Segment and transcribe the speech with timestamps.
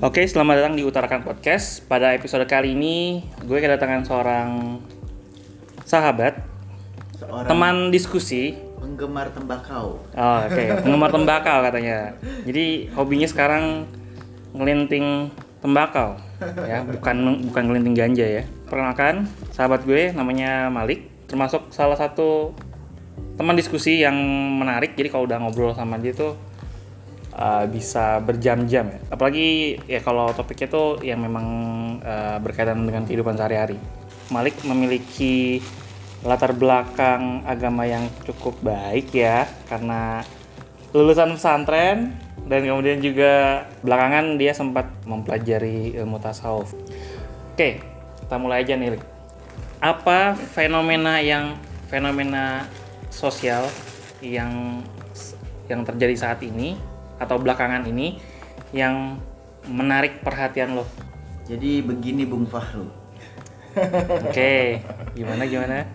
[0.00, 1.84] Oke, selamat datang di Utarakan Podcast.
[1.84, 4.80] Pada episode kali ini, gue kedatangan seorang
[5.84, 6.40] sahabat,
[7.20, 8.56] Seorang teman diskusi.
[8.80, 10.00] penggemar tembakau.
[10.16, 12.16] Oh, oke, penggemar tembakau katanya.
[12.48, 13.84] Jadi hobinya sekarang
[14.56, 15.28] ngelinting
[15.60, 16.16] tembakau,
[16.64, 18.42] ya, bukan bukan ngelinting ganja ya.
[18.72, 22.56] Perkenalkan, sahabat gue namanya Malik, termasuk salah satu
[23.36, 24.16] teman diskusi yang
[24.56, 24.96] menarik.
[24.96, 26.40] Jadi kalau udah ngobrol sama dia tuh
[27.40, 29.00] uh, bisa berjam-jam ya.
[29.08, 31.46] Apalagi ya kalau topiknya tuh yang memang
[32.04, 33.80] uh, berkaitan dengan kehidupan sehari-hari.
[34.30, 35.64] Malik memiliki
[36.20, 40.20] latar belakang agama yang cukup baik ya karena
[40.92, 42.12] lulusan pesantren
[42.44, 46.76] dan kemudian juga belakangan dia sempat mempelajari ilmu tasawuf.
[47.56, 47.80] Oke,
[48.20, 49.00] kita mulai aja nih.
[49.80, 51.56] Apa fenomena yang
[51.88, 52.68] fenomena
[53.08, 53.64] sosial
[54.20, 54.84] yang
[55.70, 56.76] yang terjadi saat ini
[57.20, 58.16] atau belakangan ini
[58.72, 59.20] yang
[59.68, 60.88] menarik perhatian lo?
[61.44, 62.88] Jadi begini Bung Fahru.
[64.26, 64.82] Oke,
[65.14, 65.86] gimana gimana?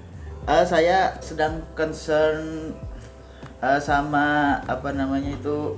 [0.45, 2.71] Eh, saya sedang concern
[3.59, 5.75] eh, sama apa namanya itu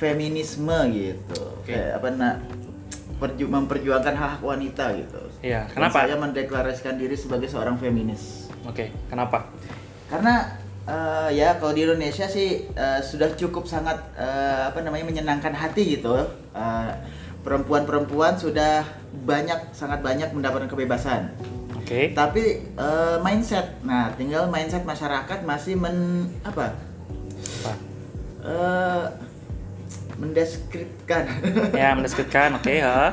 [0.00, 1.42] feminisme gitu.
[1.60, 1.76] Oke.
[1.76, 2.34] Kayak apa nak
[3.22, 5.22] perju memperjuangkan hak hak wanita gitu.
[5.46, 5.98] Iya, Dan kenapa?
[6.02, 8.50] Saya mendeklarasikan diri sebagai seorang feminis.
[8.66, 9.46] Oke, kenapa?
[10.10, 15.54] Karena eh, ya kalau di Indonesia sih eh, sudah cukup sangat eh, apa namanya menyenangkan
[15.54, 16.14] hati gitu.
[17.42, 18.86] Perempuan-perempuan sudah
[19.26, 21.34] banyak sangat banyak mendapatkan kebebasan.
[21.74, 22.14] Oke.
[22.14, 26.78] Tapi eh, mindset, nah tinggal mindset masyarakat masih men apa?
[27.62, 27.72] Apa?
[28.42, 29.04] eh
[30.22, 31.24] mendeskripsikan.
[31.82, 32.54] Ya, mendeskripsikan.
[32.58, 33.10] Oke, ya.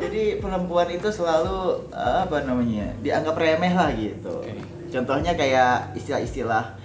[0.00, 4.40] Jadi perempuan itu selalu eh, apa namanya dianggap remeh lah gitu.
[4.40, 4.56] Oke.
[4.92, 6.81] Contohnya kayak istilah-istilah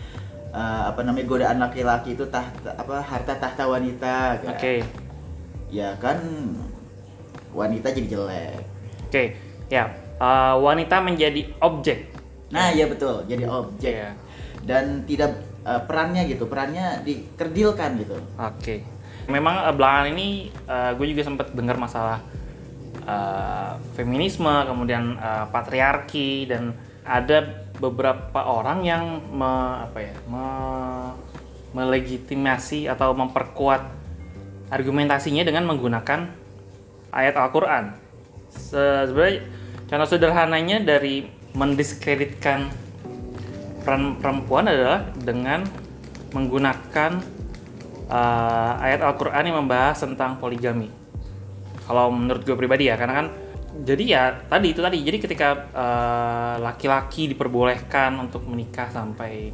[0.49, 4.41] eh, apa namanya godaan laki-laki itu tahta apa harta tahta wanita.
[4.41, 4.55] kan.
[4.55, 4.83] Oke.
[5.67, 6.17] Ya kan
[7.51, 8.61] wanita jadi jelek.
[9.07, 9.23] Oke.
[9.67, 12.07] Ya, eh, wanita menjadi objek.
[12.47, 14.11] Nah ya betul jadi objek Iya.
[14.63, 15.35] dan tidak
[15.67, 18.15] eh, perannya gitu perannya dikerdilkan gitu.
[18.39, 18.87] Oke.
[19.27, 20.27] Memang eh, belakangan ini
[20.63, 22.23] eh, gue juga sempat dengar masalah
[23.03, 26.71] eh, feminisme, kemudian eh, patriarki dan
[27.03, 31.13] ada beberapa orang yang me- apa ya, me-
[31.77, 33.85] melegitimasi atau memperkuat
[34.73, 36.31] argumentasinya dengan menggunakan
[37.13, 37.93] ayat Al-Qur'an.
[38.49, 39.45] Se- Sebenarnya
[39.87, 42.69] contoh sederhananya dari mendiskreditkan
[43.85, 45.63] peran perempuan adalah dengan
[46.35, 47.23] menggunakan
[48.11, 50.91] uh, ayat Al-Quran yang membahas tentang poligami.
[51.87, 53.27] Kalau menurut gue pribadi ya, karena kan
[53.83, 54.97] jadi ya tadi itu tadi.
[55.03, 59.53] Jadi ketika uh, laki-laki diperbolehkan untuk menikah sampai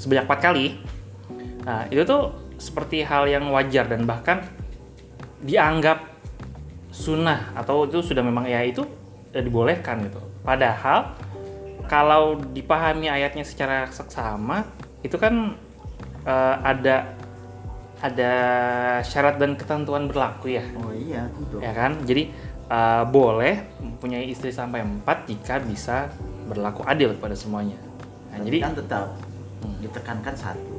[0.00, 0.66] sebanyak empat kali,
[1.62, 4.42] nah itu tuh seperti hal yang wajar dan bahkan
[5.42, 6.10] dianggap
[6.90, 8.82] sunnah atau itu sudah memang ya itu
[9.34, 10.18] eh, dibolehkan gitu.
[10.42, 11.14] Padahal
[11.86, 14.66] kalau dipahami ayatnya secara seksama
[15.02, 15.54] itu kan
[16.26, 17.14] eh, ada
[18.02, 18.32] ada
[19.06, 21.62] syarat dan ketentuan berlaku ya Oh iya tentu.
[21.62, 22.34] ya kan jadi
[22.72, 26.08] eh, boleh mempunyai istri sampai empat jika bisa
[26.48, 27.76] berlaku adil kepada semuanya
[28.28, 29.06] nah, Tapi jadi kan tetap
[29.62, 29.78] Hmm.
[29.78, 30.74] ditekankan satu.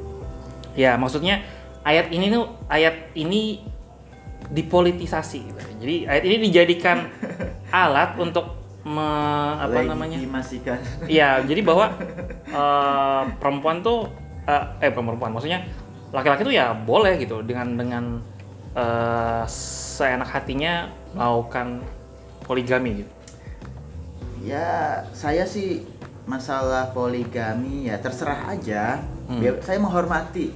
[0.76, 1.40] ya maksudnya
[1.80, 3.64] ayat ini tuh ayat ini
[4.44, 5.60] dipolitisasi gitu.
[5.80, 7.08] jadi ayat ini dijadikan
[7.72, 8.44] alat untuk
[8.84, 10.76] me- apa namanya Legitimasikan.
[11.08, 11.96] Iya, jadi bahwa
[12.44, 14.12] eh, perempuan tuh
[14.44, 15.64] eh, eh perempuan maksudnya
[16.12, 18.04] laki-laki tuh ya boleh gitu dengan dengan
[18.76, 21.80] eh, seenak hatinya melakukan
[22.44, 23.12] poligami gitu.
[24.44, 25.88] Ya saya sih
[26.28, 29.00] masalah poligami ya terserah aja.
[29.30, 29.40] Hmm.
[29.64, 30.52] Saya menghormati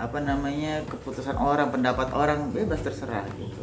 [0.00, 3.62] apa namanya keputusan orang, pendapat orang bebas terserah gitu.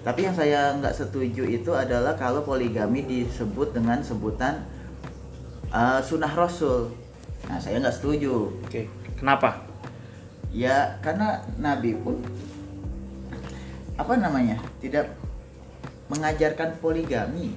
[0.00, 4.64] Tapi yang saya nggak setuju itu adalah kalau poligami disebut dengan sebutan
[5.70, 6.94] uh, sunnah rasul.
[7.46, 8.54] Nah saya nggak setuju.
[8.64, 8.88] Oke.
[9.18, 9.66] Kenapa?
[10.54, 12.22] Ya karena Nabi pun
[13.96, 15.08] apa namanya tidak
[16.08, 17.54] mengajarkan poligami.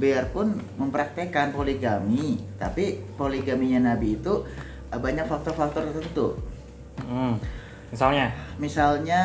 [0.00, 4.48] Biarpun mempraktekkan poligami, tapi poligaminya Nabi itu
[4.88, 6.40] eh, banyak faktor-faktor tertentu.
[7.04, 7.36] Hmm.
[7.90, 9.22] Misalnya, Misalnya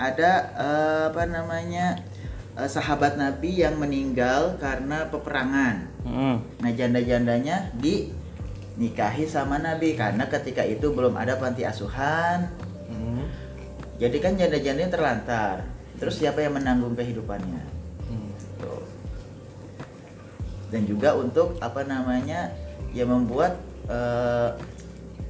[0.00, 2.02] ada eh, apa namanya
[2.58, 5.86] eh, sahabat Nabi yang meninggal karena peperangan.
[6.02, 6.36] hmm,
[6.66, 12.50] Nah janda-jandanya dinikahi sama Nabi karena ketika itu belum ada panti asuhan,
[12.90, 13.24] hmm,
[14.02, 15.62] Jadi kan janda-jandanya terlantar.
[16.02, 17.62] Terus siapa yang menanggung kehidupannya?
[18.02, 18.30] hmm.
[18.58, 18.82] Tuh.
[20.68, 22.50] Dan juga untuk apa namanya
[22.90, 23.54] ya membuat
[23.84, 24.50] eh,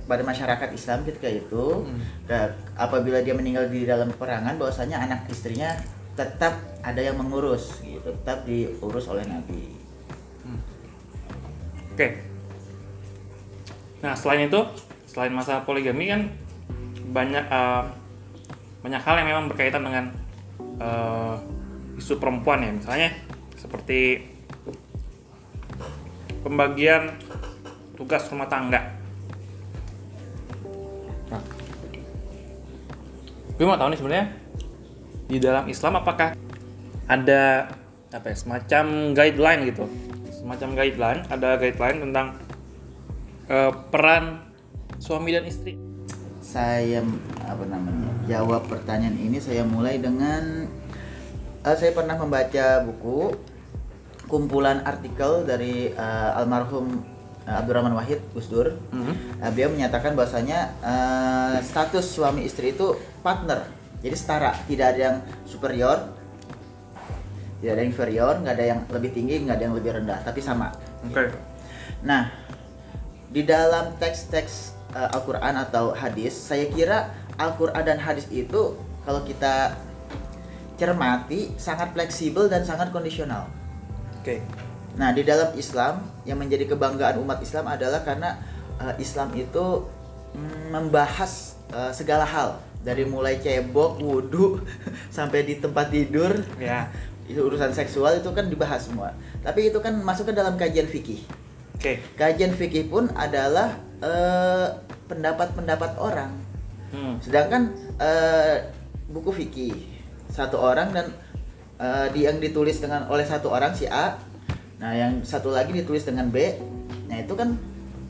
[0.03, 2.01] pada masyarakat Islam ketika itu Hmm.
[2.25, 5.77] ke- apabila dia meninggal di dalam peperangan bahwasanya anak istrinya
[6.13, 9.73] tetap ada yang mengurus gitu tetap diurus oleh Nabi
[11.93, 12.25] Oke.
[14.01, 14.61] Nah, selain itu,
[15.05, 16.25] selain masalah poligami kan
[17.09, 17.83] banyak eh,
[18.81, 20.09] banyak hal yang memang berkaitan dengan
[20.61, 21.37] eh,
[21.97, 23.11] isu perempuan ya, misalnya
[23.57, 24.27] seperti
[26.43, 27.15] pembagian
[27.95, 28.83] tugas rumah tangga.
[31.31, 31.43] Nah,
[33.55, 34.27] gue mau tahu nih sebenarnya
[35.31, 36.35] di dalam Islam apakah
[37.07, 37.71] ada
[38.13, 39.87] apa ya, semacam guideline gitu?
[40.35, 42.27] Semacam guideline ada guideline tentang
[43.47, 44.43] eh, peran
[44.99, 45.79] suami dan istri.
[46.43, 47.01] Saya
[47.47, 50.65] apa namanya jawab pertanyaan ini saya mulai dengan
[51.61, 53.37] eh, saya pernah membaca buku
[54.33, 57.05] kumpulan artikel dari eh, almarhum
[57.45, 58.73] eh, Abdurrahman Wahid Gus Dur.
[59.37, 65.17] Nah, beliau menyatakan bahwasanya eh, status suami istri itu partner jadi setara tidak ada yang
[65.47, 65.99] superior
[67.63, 70.41] tidak ada yang inferior nggak ada yang lebih tinggi nggak ada yang lebih rendah tapi
[70.43, 70.75] sama.
[71.07, 71.31] Oke.
[72.03, 72.35] Nah,
[73.31, 79.77] di dalam teks-teks uh, Al-Quran atau hadis, saya kira Al-Quran dan hadis itu kalau kita
[80.77, 83.47] cermati sangat fleksibel dan sangat kondisional.
[84.21, 84.43] oke
[84.93, 88.37] Nah, di dalam Islam yang menjadi kebanggaan umat Islam adalah karena
[88.77, 89.89] uh, Islam itu
[90.37, 94.61] mm, membahas uh, segala hal dari mulai cebok, wudhu
[95.17, 96.93] sampai di tempat tidur ya
[97.31, 99.15] itu urusan seksual itu kan dibahas semua.
[99.41, 101.23] Tapi itu kan masuk ke dalam kajian fikih.
[101.79, 104.69] oke Kajian fikih pun adalah eh,
[105.07, 106.35] pendapat-pendapat orang.
[106.93, 108.69] Hmm, Sedangkan eh,
[109.09, 109.73] buku fikih
[110.29, 111.07] satu orang dan
[111.81, 114.21] eh, di yang ditulis dengan oleh satu orang si A,
[114.77, 116.37] nah yang satu lagi ditulis dengan B,
[117.09, 117.57] nah itu kan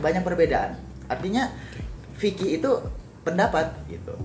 [0.03, 0.75] banyak perbedaan.
[1.07, 1.47] Artinya
[2.19, 2.71] fikih itu
[3.23, 4.19] pendapat gitu.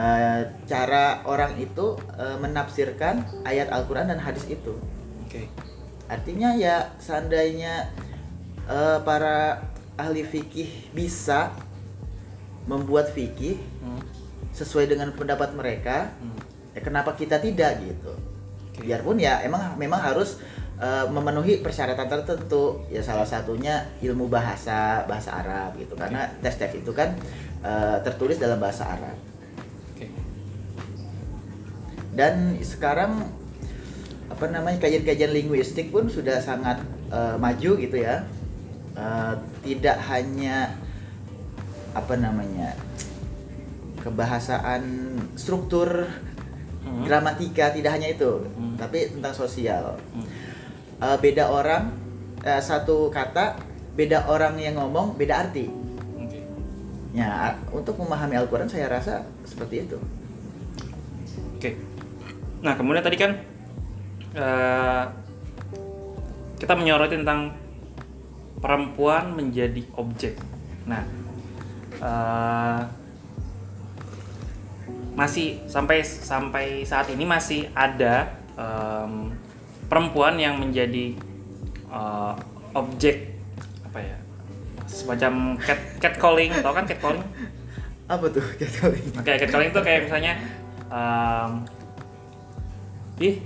[0.00, 4.72] Eh, cara orang itu eh, menafsirkan ayat Al-Quran dan hadis itu.
[5.26, 5.42] oke
[6.08, 7.92] Artinya ya seandainya
[8.64, 9.60] eh, para
[10.00, 11.52] ahli fikih bisa
[12.68, 14.02] membuat fikih Hmm,
[14.52, 16.40] sesuai dengan pendapat mereka, hmm,
[16.76, 18.12] ya kenapa kita tidak gitu?
[18.70, 18.84] Oke.
[18.84, 20.42] Biarpun ya emang memang harus
[20.80, 22.84] eh, memenuhi persyaratan tertentu.
[22.92, 25.96] Ya salah satunya ilmu bahasa bahasa Arab gitu.
[25.96, 27.16] Karena tes-tes itu kan
[27.64, 29.16] eh, tertulis dalam bahasa Arab.
[32.10, 33.22] Dan sekarang
[34.30, 38.26] apa namanya kajian-kajian linguistik pun sudah sangat eh, maju gitu ya.
[38.98, 40.69] Eh, tidak hanya
[42.00, 42.72] apa namanya
[44.00, 44.82] kebahasaan
[45.36, 46.08] struktur
[46.80, 47.04] Hmm.
[47.04, 48.72] gramatika tidak hanya itu, Hmm.
[48.80, 50.00] tapi tentang sosial.
[50.16, 50.24] Hmm.
[51.00, 51.92] Eh, beda orang
[52.40, 53.60] eh, satu kata
[53.92, 55.68] beda orang yang ngomong beda arti.
[56.16, 56.40] oke
[57.12, 60.00] Ya untuk memahami Al-Quran saya rasa seperti itu.
[61.60, 61.76] Oke.
[62.64, 63.36] Nah, kemudian tadi kan
[64.32, 65.04] eh,
[66.56, 67.52] kita menyoroti tentang
[68.56, 70.40] perempuan menjadi objek.
[70.88, 71.04] Nah,
[72.00, 72.80] eh,
[75.14, 79.36] masih sampai sampai saat ini masih ada em,
[79.86, 81.16] perempuan yang menjadi
[81.92, 82.34] eh,
[82.72, 83.36] objek
[83.84, 84.16] apa ya?
[84.90, 87.26] Semacam cat catcalling, tau kan catcalling?
[88.08, 89.06] Apa tuh catcalling?
[89.20, 90.32] Oke, catcalling itu kayak misalnya
[90.88, 91.50] em,
[93.20, 93.36] ih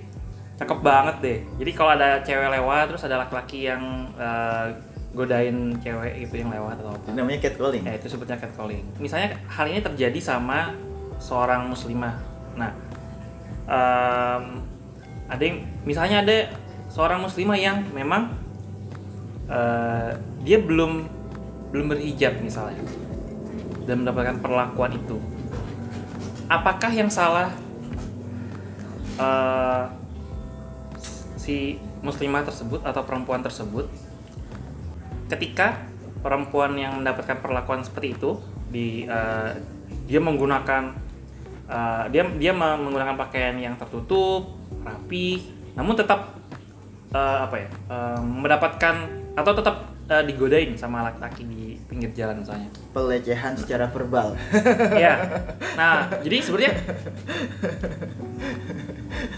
[0.54, 1.38] cakep banget deh.
[1.58, 3.82] Jadi kalau ada cewek lewat terus ada laki-laki yang
[4.14, 7.14] eh, godain cewek itu yang lewat atau apa.
[7.14, 7.87] Namanya catcalling.
[7.87, 8.83] Ya itu sebutnya catcalling.
[8.99, 10.75] Misalnya hal ini terjadi sama
[11.23, 12.18] seorang muslimah.
[12.59, 12.75] Nah,
[13.71, 14.44] em,
[15.30, 16.50] ada yang misalnya ada
[16.90, 18.35] seorang muslimah yang memang
[19.49, 20.11] eh,
[20.42, 21.06] dia belum
[21.71, 22.83] belum berhijab misalnya
[23.87, 25.16] dan mendapatkan perlakuan itu.
[26.50, 27.54] Apakah yang salah
[29.16, 29.85] eh,
[31.38, 33.88] si muslimah tersebut atau perempuan tersebut
[35.28, 35.81] ketika
[36.21, 39.50] perempuan yang mendapatkan perlakuan seperti itu di eh,
[40.04, 40.93] dia menggunakan
[41.69, 45.45] eh, dia dia me- menggunakan pakaian yang tertutup rapi
[45.76, 46.37] namun tetap
[47.12, 48.95] eh, apa ya eh, mendapatkan
[49.35, 49.76] atau tetap
[50.09, 54.38] eh, digodain sama laki-laki di pinggir jalan misalnya Pelecehan secara verbal.
[55.02, 55.19] ya
[55.76, 56.73] nah jadi sebenarnya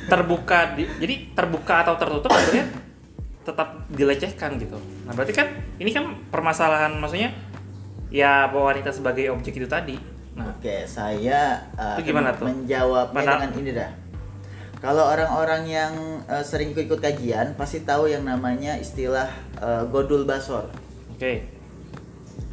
[0.06, 2.66] terbuka di- jadi terbuka atau tertutup sebenarnya
[3.46, 4.74] tetap dilecehkan gitu
[5.06, 5.46] nah berarti kan
[5.78, 7.30] ini kan permasalahan maksudnya
[8.10, 9.94] ya bahwa wanita sebagai objek itu tadi
[10.36, 12.44] nah Oke, saya uh, Itu gimana tuh?
[12.44, 13.90] menjawabnya Padahal- dengan ini dah.
[14.76, 15.92] Kalau orang-orang yang
[16.28, 20.68] uh, sering ikut-ikut kajian pasti tahu yang namanya istilah uh, godul basor.
[21.16, 21.56] oke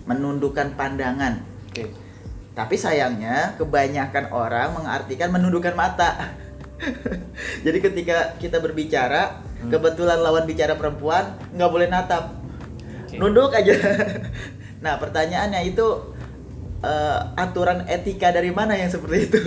[0.07, 1.43] menundukkan pandangan.
[1.71, 1.91] Oke.
[2.53, 6.31] Tapi sayangnya kebanyakan orang mengartikan menundukkan mata.
[7.65, 9.71] Jadi ketika kita berbicara, Hmm.
[9.71, 11.23] kebetulan lawan bicara perempuan
[11.55, 12.35] nggak boleh natap,
[13.07, 13.15] Oke.
[13.15, 13.71] nunduk aja.
[14.83, 15.87] nah pertanyaannya itu
[16.83, 19.39] eh, aturan etika dari mana yang seperti itu?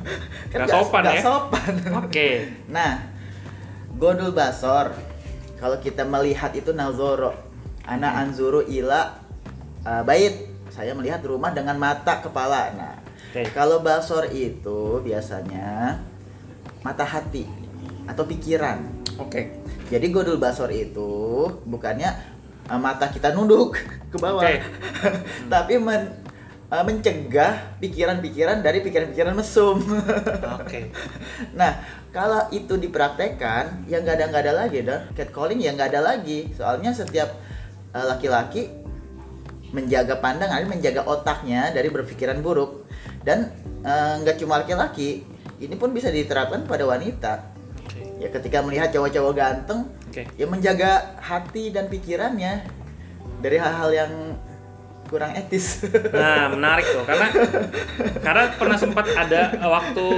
[0.52, 1.22] Kan Nggak sopan nggak ya?
[1.22, 1.72] sopan.
[2.00, 2.28] Oke.
[2.76, 2.92] Nah,
[3.94, 4.96] godul basor
[5.56, 7.36] kalau kita melihat itu nazoro.
[7.84, 8.20] Ana Hmm.
[8.24, 9.20] anzuru ila
[9.82, 10.48] uh, bait.
[10.68, 12.70] Saya melihat rumah dengan mata kepala.
[12.72, 12.96] Nah,
[13.28, 13.44] Oke.
[13.50, 15.98] kalau basor itu biasanya
[16.80, 17.44] mata hati
[18.06, 18.78] atau pikiran.
[19.18, 19.57] Oke.
[19.88, 22.12] Jadi godul basor itu bukannya
[22.68, 23.80] uh, mata kita nunduk
[24.12, 24.60] ke bawah, Oke.
[25.52, 26.12] tapi men-
[26.68, 29.80] uh, mencegah pikiran-pikiran dari pikiran-pikiran mesum.
[30.60, 30.92] Oke.
[31.58, 31.80] Nah,
[32.14, 35.00] kalau itu dipraktekkan, ya nggak ada nggak ada lagi, dah.
[35.14, 36.50] Catcalling ya nggak ada lagi.
[36.54, 37.34] Soalnya setiap
[37.92, 38.70] uh, laki-laki
[39.72, 42.88] menjaga pandangan, menjaga otaknya dari berpikiran buruk.
[43.24, 43.52] Dan
[43.84, 45.24] uh, nggak cuma laki-laki,
[45.60, 47.57] ini pun bisa diterapkan pada wanita.
[48.18, 50.26] Ya ketika melihat cowok-cowok ganteng, Oke.
[50.34, 52.66] ya menjaga hati dan pikirannya
[53.38, 54.12] dari hal-hal yang
[55.08, 55.82] kurang etis.
[56.12, 57.26] Nah, menarik tuh karena
[58.20, 60.08] karena pernah sempat ada waktu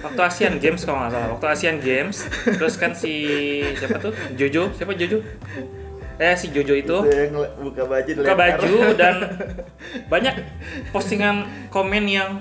[0.00, 1.28] waktu Asian Games kalau nggak salah.
[1.36, 3.14] Waktu Asian Games, terus kan si
[3.76, 4.16] siapa tuh?
[4.34, 5.20] Jojo, siapa Jojo?
[6.14, 9.16] Eh si Jojo itu Itu yang buka baju buka baju dan
[10.12, 10.34] banyak
[10.94, 12.38] postingan komen yang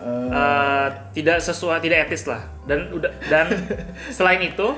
[0.00, 2.40] Eh, tidak sesuai, tidak etis lah.
[2.64, 3.46] Dan udah dan
[4.16, 4.72] selain itu,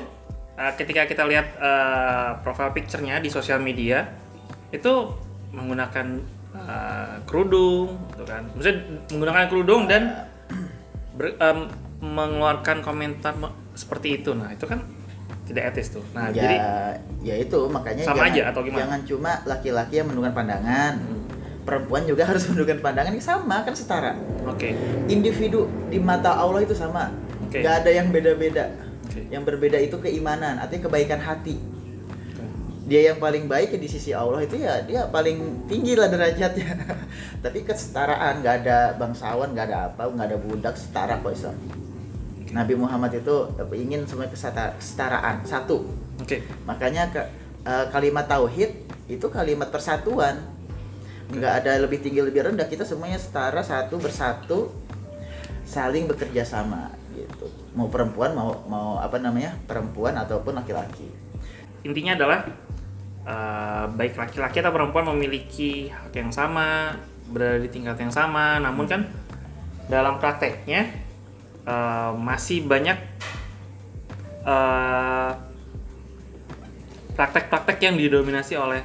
[0.54, 4.08] eh, ketika kita lihat eh, profile picture-nya di sosial media
[4.68, 4.92] itu
[5.50, 6.06] menggunakan
[6.52, 8.42] eh, kerudung, gitu kan.
[8.50, 10.26] Maksudnya menggunakan kerudung dan
[11.14, 11.58] ber- em,
[12.02, 14.34] mengeluarkan komentar me- seperti itu.
[14.34, 14.82] Nah, itu kan
[15.46, 16.02] tidak etis tuh.
[16.12, 16.56] Nah, ya, jadi
[17.22, 18.80] ya itu makanya Sama jangan, aja atau gimana?
[18.82, 20.92] jangan cuma laki-laki yang menundukkan pandangan
[21.62, 24.12] perempuan juga harus menundukkan pandangan ini sama kan setara.
[24.46, 24.74] Oke.
[25.06, 27.10] individu di mata Allah itu sama.
[27.46, 27.62] Oke.
[27.62, 28.70] nggak ada yang beda-beda.
[29.06, 29.28] Oke.
[29.28, 31.56] yang berbeda itu keimanan artinya kebaikan hati.
[32.82, 36.76] Dia yang paling baik ya di sisi Allah itu ya dia paling tinggi lah derajatnya.
[37.44, 41.56] Tapi kesetaraan nggak ada bangsawan nggak ada apa nggak ada budak setara kok Islam.
[42.52, 45.88] Nabi Muhammad itu ingin semua keseta- kesetaraan satu.
[46.20, 46.44] Oke.
[46.68, 47.18] makanya ke,
[47.66, 48.70] eh, kalimat tauhid
[49.10, 50.38] itu kalimat persatuan
[51.32, 52.68] nggak ada lebih tinggi lebih rendah.
[52.68, 54.68] Kita semuanya setara satu bersatu
[55.64, 57.48] saling bekerja sama gitu.
[57.72, 59.56] Mau perempuan mau mau apa namanya?
[59.64, 61.08] Perempuan ataupun laki-laki.
[61.88, 62.44] Intinya adalah
[63.24, 67.00] eh, baik laki-laki atau perempuan memiliki hak yang sama
[67.32, 68.60] berada di tingkat yang sama.
[68.60, 69.08] Namun kan
[69.88, 70.92] dalam prakteknya
[71.64, 72.98] eh, masih banyak
[74.44, 75.32] eh,
[77.12, 78.84] praktek-praktek yang didominasi oleh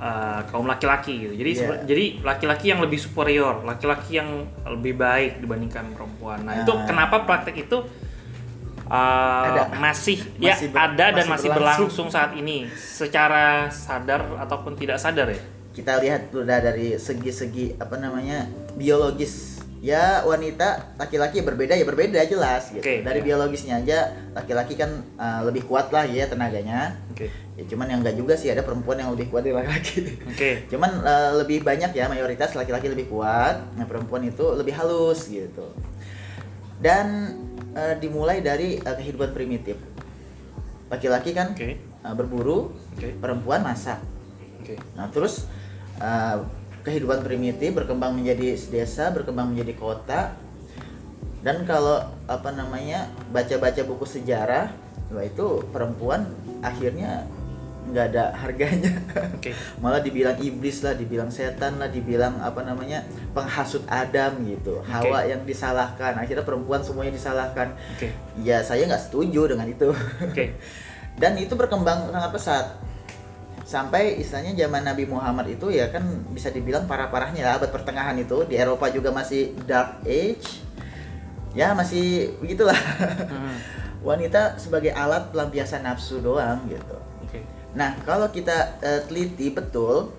[0.00, 1.60] eh, kaum laki-laki gitu jadi Iya.
[1.60, 4.30] sebe- jadi laki-laki yang lebih superior laki-laki yang
[4.66, 6.84] lebih baik dibandingkan perempuan nah itu Nah.
[6.84, 7.78] kenapa praktek itu
[8.82, 9.76] eh, Ada.
[9.76, 12.08] masih ya Masih ber- ada dan masih masih berlangsung.
[12.08, 15.38] saat ini secara sadar ataupun tidak sadar ya
[15.70, 19.49] kita lihat udah dari segi-segi apa namanya biologis
[19.80, 22.84] ya wanita laki-laki berbeda ya berbeda jelas gitu.
[22.84, 23.26] Oke, dari ya.
[23.32, 23.98] biologisnya aja
[24.36, 27.00] laki-laki kan uh, lebih kuat lah ya tenaganya.
[27.08, 27.32] Oke.
[27.56, 30.20] Ya cuman yang enggak juga sih ada perempuan yang lebih kuat dari laki-laki.
[30.28, 30.50] Oke.
[30.68, 35.72] Cuman uh, lebih banyak ya mayoritas laki-laki lebih kuat nah perempuan itu lebih halus gitu.
[36.76, 37.36] Dan
[37.72, 39.80] uh, dimulai dari uh, kehidupan primitif.
[40.92, 41.70] Laki-laki kan oke.
[42.04, 43.16] uh, berburu oke.
[43.16, 43.96] perempuan masak.
[44.60, 44.76] Oke.
[44.92, 45.48] Nah, terus
[46.04, 46.44] uh,
[46.82, 50.20] kehidupan primitif berkembang menjadi desa, berkembang menjadi kota.
[51.40, 54.68] Dan kalau apa namanya baca-baca buku sejarah,
[55.08, 56.28] wah itu perempuan
[56.60, 57.24] akhirnya
[57.90, 58.92] nggak ada harganya.
[59.36, 59.50] oke
[59.82, 64.84] Malah dibilang iblis lah, dibilang setan lah, dibilang apa namanya penghasut Adam gitu.
[64.86, 66.16] Hawa yang disalahkan.
[66.16, 67.74] Akhirnya perempuan semuanya disalahkan.
[67.96, 68.08] oke
[68.44, 69.90] Ya saya nggak setuju dengan itu.
[70.22, 70.44] oke
[71.20, 72.66] Dan itu berkembang sangat pesat.
[73.70, 76.02] Sampai istilahnya zaman Nabi Muhammad itu ya kan
[76.34, 80.58] bisa dibilang parah-parahnya lah abad pertengahan itu di Eropa juga masih dark age.
[81.54, 82.74] Ya masih begitulah.
[83.30, 83.54] Hmm,
[84.10, 86.98] Wanita sebagai alat pelampiasan nafsu doang gitu.
[87.22, 87.38] oke
[87.70, 90.10] Nah, kalau kita eh, teliti betul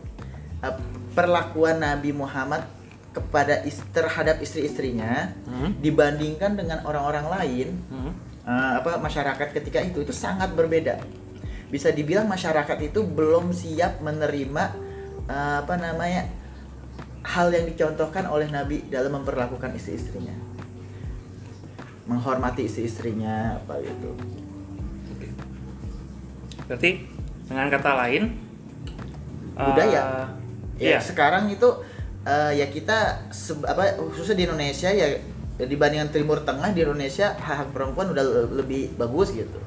[0.62, 0.76] eh,
[1.12, 2.64] perlakuan Nabi Muhammad
[3.12, 8.12] kepada is- terhadap istri-istrinya Hmm, dibandingkan dengan orang-orang lain hmm,
[8.48, 11.04] eh, apa masyarakat ketika itu itu sangat berbeda.
[11.72, 14.64] Bisa dibilang masyarakat itu belum siap menerima
[15.26, 16.28] eh, apa namanya
[17.24, 20.34] hal yang dicontohkan oleh Nabi dalam memperlakukan istri-istrinya,
[22.06, 24.12] menghormati istri-istrinya apa gitu.
[26.68, 27.04] berarti
[27.48, 28.24] dengan kata lain
[29.56, 30.04] eh, Budaya.
[30.82, 31.00] Ya Iya.
[31.00, 31.68] sekarang itu
[32.24, 33.28] eh, ya kita
[33.68, 35.08] apa khususnya di Indonesia ya
[35.62, 39.62] dibandingkan Timur Tengah di Indonesia hak hak perempuan udah le- lebih bagus gitu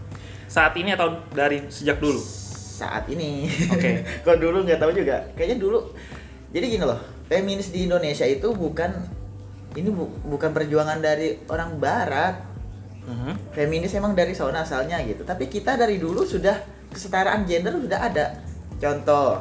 [0.46, 2.20] Saat ini atau dari sejak dulu?
[2.74, 3.46] saat ini.
[3.70, 4.02] Oke.
[4.26, 5.22] Kalau dulu nggak tahu juga.
[5.38, 5.78] Kayaknya dulu.
[6.50, 6.98] Jadi gini loh,
[7.30, 8.90] feminis di Indonesia itu bukan
[9.74, 12.42] ini bu- bukan perjuangan dari orang Barat.
[13.06, 13.54] Mhm.
[13.54, 15.22] Feminis emang dari sana asalnya gitu.
[15.22, 16.58] Tapi kita dari dulu sudah
[16.90, 18.26] kesetaraan gender sudah ada.
[18.82, 19.38] Contoh,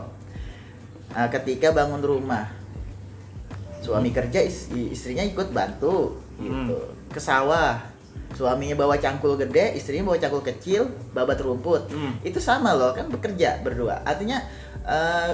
[1.10, 2.54] eh, ketika bangun rumah,
[3.82, 6.78] suami kerja is- istrinya ikut bantu gitu.
[7.10, 7.82] Ke sawah,
[8.34, 10.82] suaminya bawa cangkul gede, istrinya bawa cangkul kecil,
[11.14, 11.88] babat rumput.
[11.90, 12.18] Hmm.
[12.22, 14.02] Itu sama loh, kan bekerja berdua.
[14.02, 14.42] Artinya
[14.84, 15.32] eh,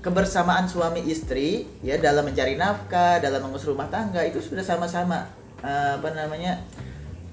[0.00, 5.28] kebersamaan suami istri ya dalam mencari nafkah, dalam mengurus rumah tangga itu sudah sama-sama
[5.60, 6.64] eh, apa namanya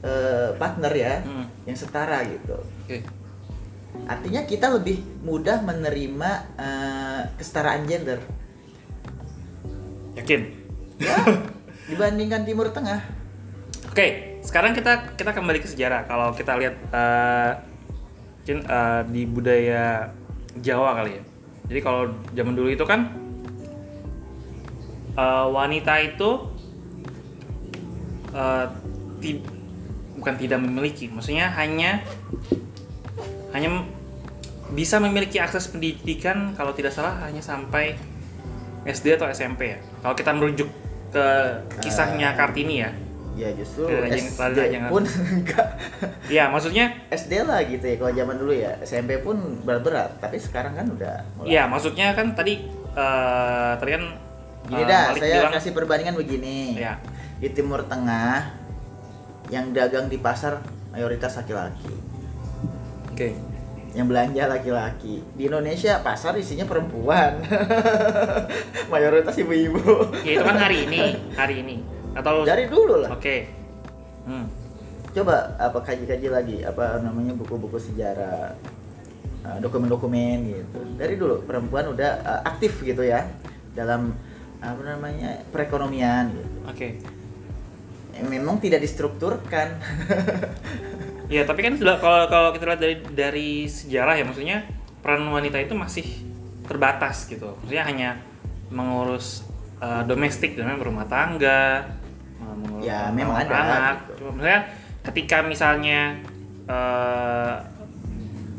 [0.03, 1.47] eh, partner ya, Hmm.
[1.63, 2.59] yang setara gitu.
[2.83, 2.99] Oke.
[4.05, 8.19] Artinya kita lebih mudah menerima eh, kesetaraan gender
[10.17, 10.41] Yakin?
[10.97, 11.17] ya
[11.89, 12.99] dibandingkan Timur Tengah.
[13.87, 16.07] Oke, sekarang kita kita kembali ke sejarah.
[16.07, 16.75] Kalau kita lihat
[18.39, 20.07] mungkin eh, di budaya
[20.63, 21.23] Jawa kali ya.
[21.67, 23.11] Jadi kalau zaman dulu itu kan
[25.19, 26.29] eh, wanita itu
[28.31, 28.65] eh,
[29.19, 29.43] ti-
[30.15, 31.99] bukan tidak memiliki, maksudnya hanya
[33.51, 33.83] hanya
[34.71, 37.99] bisa memiliki akses pendidikan kalau tidak salah hanya sampai
[38.87, 39.79] SD atau SMP ya.
[39.99, 40.71] Kalau kita merujuk
[41.11, 41.27] ke
[41.83, 42.91] kisahnya Kartini ya.
[43.38, 45.67] Ya justru yang- SD pun enggak
[46.41, 50.74] Ya, maksudnya SD lah gitu ya kalau zaman dulu ya SMP pun berat-berat tapi sekarang
[50.74, 51.53] kan udah mulai.
[51.53, 52.65] Iya, maksudnya kan tadi
[52.98, 54.03] eh tadi kan
[54.67, 56.75] Gini eh, dah, Malik saya bilang kasih perbandingan begini.
[56.75, 57.00] ya.
[57.38, 58.51] Di Timur Tengah
[59.48, 60.60] yang dagang di pasar
[60.91, 61.94] mayoritas laki-laki.
[63.13, 63.32] Oke.
[63.96, 65.24] Yang belanja laki-laki.
[65.39, 67.39] Di Indonesia pasar isinya perempuan.
[68.94, 70.12] mayoritas ibu-ibu.
[70.27, 71.01] Ya itu kan hari ini,
[71.39, 71.75] hari ini.
[72.17, 73.13] Atau Dari dulu lah.
[73.13, 73.45] Oke.
[74.25, 74.49] Hmm.
[75.13, 78.58] Coba apa kaji-kaji lagi apa namanya buku-buku sejarah
[79.45, 80.80] uh, dokumen-dokumen gitu.
[80.97, 83.25] Dari dulu perempuan udah uh, aktif gitu ya
[83.77, 84.13] dalam
[84.58, 86.49] apa namanya perekonomian gitu.
[86.65, 86.88] Oke.
[88.17, 89.77] Eh, Memang tidak distrukturkan.
[91.27, 94.63] Ya, tapi kan sudah kalau kalau kita lihat dari dari sejarah ya maksudnya
[95.03, 96.08] peran wanita itu masih
[96.63, 97.51] terbatas gitu.
[97.60, 98.10] Maksudnya hanya
[98.71, 99.43] mengurus
[99.84, 101.84] eh, domestik dan berumah tangga,
[102.39, 103.95] mengurus Ya, memang ada, anak.
[104.04, 104.12] gitu.
[104.19, 104.62] Cuma Maksudnya
[105.04, 106.00] ketika misalnya
[106.65, 107.56] eh,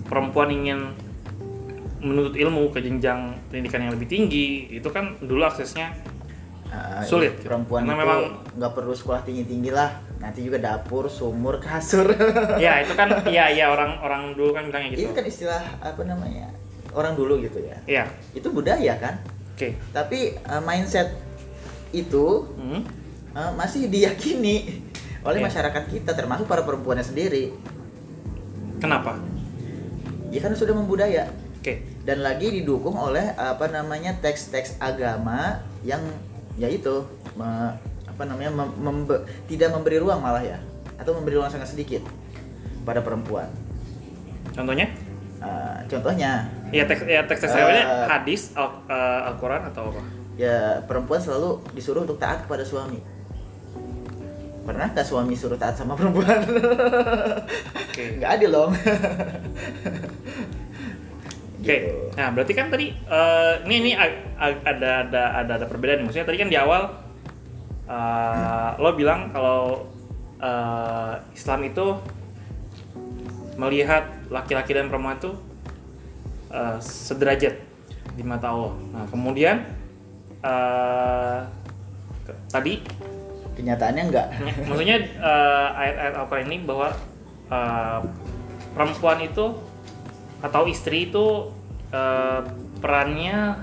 [0.04, 0.80] perempuan ingin
[1.98, 5.92] menuntut ilmu ke jenjang pendidikan yang lebih tinggi, itu kan dulu aksesnya
[6.68, 7.48] Uh, Sulit, gitu.
[7.48, 9.88] Perempuan Karena itu memang- nggak perlu sekolah tinggi-tinggi lah.
[10.20, 12.12] Nanti juga dapur, sumur, kasur.
[12.60, 15.08] ya itu kan ya ya orang-orang dulu kan bilangnya gitu.
[15.08, 16.52] Itu kan istilah apa namanya
[16.92, 17.72] orang dulu gitu ya.
[17.88, 18.04] Iya.
[18.36, 19.16] Itu budaya kan.
[19.56, 19.80] Oke.
[19.96, 21.16] Tapi uh, mindset
[21.88, 22.84] itu Hmm.
[23.32, 24.84] Uh, masih diyakini
[25.20, 25.46] oleh Iya.
[25.46, 27.52] masyarakat kita termasuk para perempuannya sendiri.
[28.78, 29.18] Kenapa?
[30.30, 31.26] Ya kan sudah membudaya
[31.58, 31.82] Oke.
[32.04, 36.00] dan lagi didukung oleh apa namanya teks-teks agama yang
[36.54, 37.02] yaitu
[37.34, 40.58] me- apa namanya mem- membe- tidak memberi ruang malah ya
[40.96, 42.02] atau memberi ruang sangat sedikit
[42.82, 43.46] pada perempuan.
[44.52, 44.90] Contohnya?
[45.38, 47.62] Uh, contohnya Ya teks ya teks teks Eh.
[47.62, 50.02] agama hadis Al, eh, Al-Qur'an atau apa?
[50.34, 52.98] ya perempuan selalu disuruh untuk taat kepada suami.
[54.68, 56.44] Pernah nggak suami suruh taat sama perempuan?
[57.88, 58.04] Oke.
[58.20, 58.76] Nggak adil dong.
[61.56, 61.64] Oke.
[61.64, 62.12] Gitu.
[62.12, 66.04] Nah, berarti kan tadi eh, ini ini ada ada ada ada perbedaan.
[66.04, 66.84] Maksudnya tadi kan di awal
[67.88, 69.88] eh, lo bilang kalau
[70.36, 71.96] eh, Islam itu
[73.56, 75.32] melihat laki-laki dan perempuan itu
[76.52, 77.56] eh, sederajat
[78.20, 78.76] di mata Allah.
[78.92, 79.64] Nah, kemudian
[82.20, 82.84] ke- tadi
[83.58, 84.26] Kenyataannya enggak.
[84.70, 86.88] maksudnya eh, ayat-ayat Al-Quran ini bahwa
[87.50, 88.00] eh,
[88.72, 89.46] perempuan itu
[90.38, 91.50] atau istri itu
[91.90, 92.40] eh,
[92.78, 93.58] perannya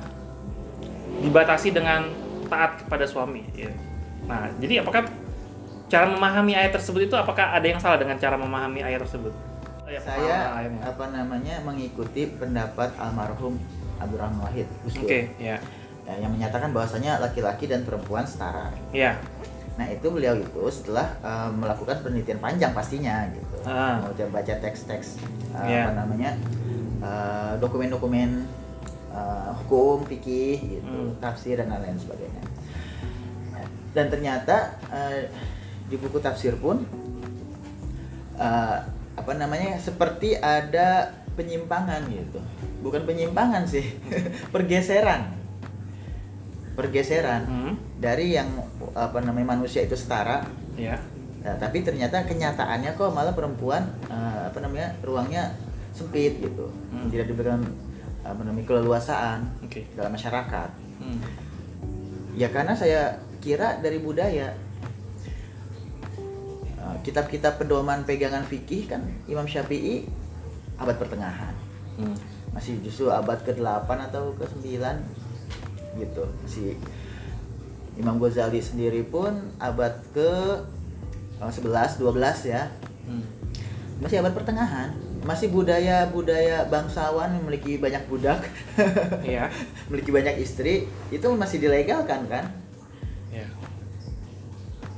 [1.24, 2.12] dibatasi dengan
[2.46, 3.48] taat kepada suami.
[3.56, 3.72] ya.
[4.28, 5.08] Nah, jadi apakah
[5.86, 9.32] cara memahami ayat tersebut itu apakah ada yang salah dengan cara memahami ayat tersebut?
[9.86, 10.82] Ya, Saya ayatnya.
[10.82, 13.62] apa namanya mengikuti pendapat almarhum
[14.02, 14.68] Abdurrahman Wahid.
[14.92, 15.62] Oke, ya,
[16.06, 18.70] Ya, yang menyatakan bahwasanya laki-laki dan perempuan setara.
[18.92, 19.18] ya,
[19.76, 23.56] Nah itu beliau itu setelah uh, melakukan penelitian panjang pastinya gitu,
[24.00, 25.20] mau coba baca teks-teks
[25.52, 25.92] uh, Iya.
[25.92, 26.32] apa namanya
[27.04, 28.48] uh, dokumen-dokumen
[29.12, 31.20] uh, hukum, fikih, gitu, Hmm.
[31.20, 32.44] tafsir dan lain-lain sebagainya.
[33.92, 35.28] Dan ternyata uh,
[35.88, 36.84] di buku tafsir pun
[38.40, 38.78] uh,
[39.16, 42.40] apa namanya seperti ada penyimpangan gitu,
[42.80, 43.96] bukan penyimpangan sih,
[44.56, 45.36] pergeseran
[46.76, 47.74] pergeseran Hmm.
[47.98, 48.52] dari yang
[48.92, 50.44] apa namanya manusia itu setara
[50.76, 51.00] Ya.
[51.40, 55.56] Nah, tapi ternyata kenyataannya kok malah perempuan eh, apa namanya ruangnya
[55.92, 57.08] sempit gitu Hmm.
[57.08, 57.64] tidak diberikan
[58.22, 59.88] apa namanya keleluasaan Oke.
[59.94, 61.20] dalam masyarakat Hmm.
[62.34, 63.02] ya karena saya
[63.40, 64.52] kira dari budaya
[66.78, 70.06] Eh, kitab-kitab pedoman pegangan fikih kan Imam Syafi'i
[70.78, 71.56] abad pertengahan
[71.96, 72.14] Hmm.
[72.52, 74.78] masih justru abad ke-8 atau ke-9
[75.96, 76.76] gitu masih
[77.96, 80.32] Imam Ghazali sendiri pun abad ke
[81.40, 82.64] eh, 11 12 ya
[83.06, 83.22] Hmm.
[84.02, 84.90] masih abad pertengahan
[85.22, 88.42] masih budaya budaya bangsawan memiliki banyak budak
[89.22, 89.54] Iya.
[89.86, 92.46] memiliki banyak istri itu masih dilegalkan kan
[93.30, 93.46] Ya.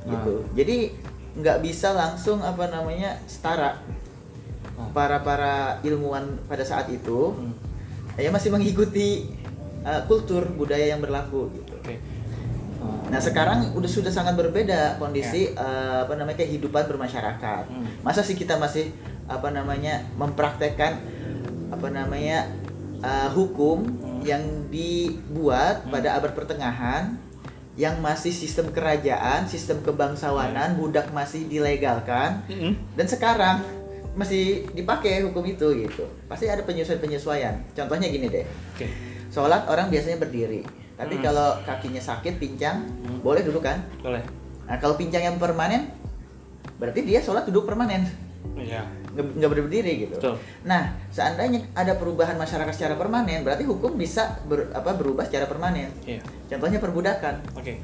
[0.07, 0.95] gitu jadi
[1.35, 3.75] nggak bisa langsung apa namanya setara
[4.77, 4.87] Oh.
[4.93, 7.51] para para ilmuwan pada saat itu Hmm.
[8.15, 9.25] ya masih mengikuti
[9.81, 11.97] uh, kultur budaya yang berlaku gitu Oke.
[12.77, 13.09] Oh.
[13.09, 17.85] nah sekarang udah sudah sangat berbeda kondisi uh, apa namanya kehidupan bermasyarakat Hmm.
[18.01, 18.93] masa sih kita masih
[19.25, 21.01] apa namanya mempraktekkan
[21.67, 22.47] apa namanya
[23.01, 24.21] uh, hukum Hmm.
[24.21, 25.91] yang dibuat Hmm.
[25.91, 27.17] pada abad pertengahan
[27.77, 32.73] yang masih sistem kerajaan, sistem kebangsawanan, budak masih dilegalkan Hmm.
[32.93, 33.61] dan sekarang
[34.13, 36.09] masih dipakai hukum itu gitu.
[36.25, 37.53] Pasti ada penyesuaian-penyesuaian.
[37.71, 38.45] Contohnya gini deh.
[38.73, 38.89] Oke.
[39.37, 40.65] Sholat orang biasanya berdiri.
[40.97, 41.23] Tapi Hmm.
[41.29, 43.21] kalau kakinya sakit, pincang, Hmm.
[43.21, 43.85] boleh duduk kan?
[44.01, 44.25] Boleh.
[44.65, 45.93] Nah, kalau pincang yang permanen,
[46.81, 48.09] berarti dia sholat duduk permanen.
[48.57, 48.81] Iya.
[49.13, 50.17] Nggak, berdiri gitu.
[50.17, 50.35] Betul.
[50.65, 55.93] Nah, seandainya ada perubahan masyarakat secara permanen, berarti hukum bisa ber- apa, berubah secara permanen.
[56.01, 56.21] Iya.
[56.49, 57.35] Contohnya perbudakan.
[57.53, 57.77] Oke.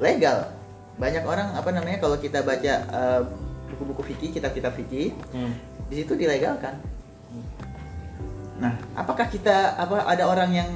[0.00, 0.56] Legal.
[0.96, 3.20] Banyak orang apa namanya kalau kita baca eh,
[3.68, 5.52] buku-buku fikih, kitab-kitab fikih, Hmm.
[5.88, 6.80] di situ dilegalkan.
[8.62, 10.70] Nah, apakah kita apa ada orang yang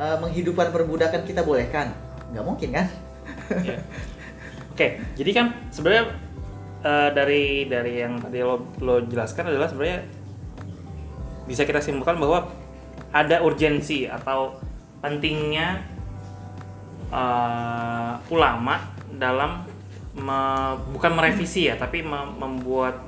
[0.00, 1.92] uh, menghidupkan perbudakan kita bolehkan?
[2.32, 2.86] Nggak mungkin kan?
[3.50, 3.78] Iya.
[4.72, 6.04] Oke, jadi kan sebenarnya
[6.80, 10.06] eh, dari dari yang tadi lo, lo jelaskan adalah sebenarnya
[11.44, 12.48] bisa kita simpulkan bahwa
[13.12, 14.56] ada urgensi atau
[15.04, 15.84] pentingnya
[17.12, 19.66] eh, ulama dalam
[20.16, 23.02] me- bukan merevisi ya, tapi me- membuat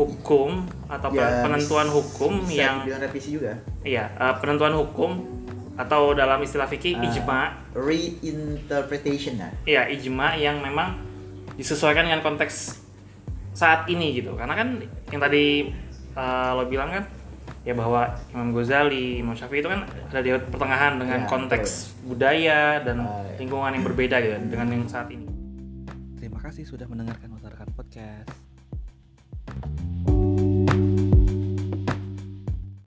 [0.00, 3.54] hukum atau Ya, penentuan hukum bisa yang revisi juga.
[3.80, 5.22] iya eh, penentuan hukum
[5.78, 7.06] atau dalam istilah fikih Ah.
[7.06, 7.40] ijma
[7.72, 9.54] Reinterpretation nah.
[9.64, 10.98] ya ijma yang memang
[11.54, 12.82] disesuaikan dengan konteks
[13.52, 15.70] saat ini gitu karena kan yang tadi
[16.12, 17.04] uh, lo bilang kan
[17.60, 21.70] ya bahwa Imam Ghazali, Imam Syafi'i itu kan ada di pertengahan dengan Ya, konteks
[22.02, 23.36] budaya dan ya.
[23.36, 25.28] lingkungan yang berbeda gitu dengan yang saat ini.
[26.16, 28.32] Terima kasih sudah mendengarkan masyarakat podcast.